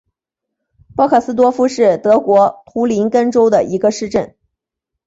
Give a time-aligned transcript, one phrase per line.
[0.95, 4.35] 波克斯多夫是德国图林根州的一个市镇。